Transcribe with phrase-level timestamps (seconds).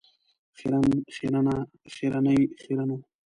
[0.57, 1.55] خیرن، خیرنه
[1.93, 2.97] ،خیرنې، خیرنو.